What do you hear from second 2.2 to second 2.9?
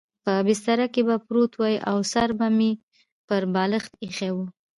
به مې